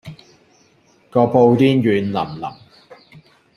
[1.11, 2.55] 個布甸軟腍腍